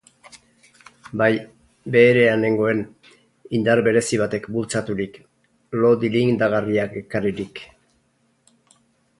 Bai, 1.21 1.33
beherean 1.95 2.41
nengoen, 2.45 2.81
indar 3.59 3.83
berezi 3.89 4.19
batek 4.23 4.49
bultzaturik, 4.55 5.21
lo 5.85 5.95
dilindagarriak 6.05 7.01
ekarririk. 7.07 7.63